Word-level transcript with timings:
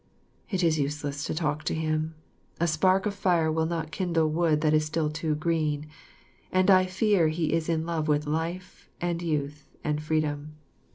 It 0.49 0.63
is 0.63 0.79
useless 0.79 1.23
to 1.25 1.35
talk 1.35 1.63
to 1.65 1.75
him. 1.75 2.15
A 2.59 2.65
spark 2.65 3.05
of 3.05 3.13
fire 3.13 3.51
will 3.51 3.67
not 3.67 3.91
kindle 3.91 4.31
wood 4.31 4.61
that 4.61 4.73
is 4.73 4.83
still 4.83 5.11
too 5.11 5.35
green, 5.35 5.85
and 6.51 6.71
I 6.71 6.89
rear 6.99 7.27
he 7.27 7.53
is 7.53 7.69
in 7.69 7.85
love 7.85 8.07
with 8.07 8.25
life, 8.25 8.89
and 8.99 9.21
youth, 9.21 9.69
and 9.83 10.01
freedom. 10.01 10.55